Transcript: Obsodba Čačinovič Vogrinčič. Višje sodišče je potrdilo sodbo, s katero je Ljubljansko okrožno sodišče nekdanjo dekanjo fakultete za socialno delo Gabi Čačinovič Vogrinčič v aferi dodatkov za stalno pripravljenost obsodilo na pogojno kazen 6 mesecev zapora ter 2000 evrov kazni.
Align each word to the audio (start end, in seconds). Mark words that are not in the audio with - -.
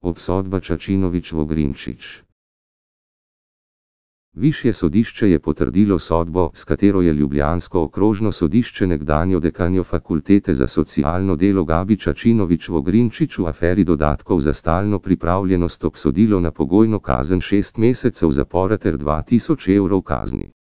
Obsodba 0.00 0.60
Čačinovič 0.60 1.32
Vogrinčič. 1.32 2.22
Višje 4.32 4.72
sodišče 4.72 5.30
je 5.30 5.38
potrdilo 5.38 5.98
sodbo, 5.98 6.50
s 6.54 6.64
katero 6.64 7.02
je 7.02 7.12
Ljubljansko 7.12 7.82
okrožno 7.82 8.32
sodišče 8.32 8.86
nekdanjo 8.86 9.40
dekanjo 9.40 9.84
fakultete 9.84 10.54
za 10.54 10.66
socialno 10.66 11.36
delo 11.36 11.64
Gabi 11.64 11.96
Čačinovič 12.00 12.68
Vogrinčič 12.68 13.38
v 13.38 13.46
aferi 13.46 13.84
dodatkov 13.84 14.40
za 14.40 14.52
stalno 14.52 14.98
pripravljenost 14.98 15.84
obsodilo 15.84 16.40
na 16.40 16.50
pogojno 16.50 17.00
kazen 17.00 17.40
6 17.40 17.78
mesecev 17.78 18.30
zapora 18.30 18.78
ter 18.78 18.96
2000 18.96 19.76
evrov 19.76 20.02
kazni. 20.02 20.50